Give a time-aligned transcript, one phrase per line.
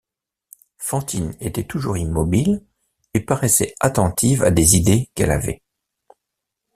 [0.79, 2.65] Fantine était toujours immobile
[3.13, 5.61] et paraissait attentive à des idées qu’elle avait.